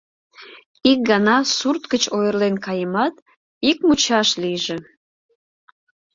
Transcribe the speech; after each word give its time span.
Ик 0.91 0.99
гана 1.09 1.37
сурт 1.57 1.83
гыч 1.91 2.03
ойырлен 2.17 2.55
каемат, 2.65 3.15
ик 3.69 3.77
мучаш 3.87 4.29
лийже! 4.41 4.77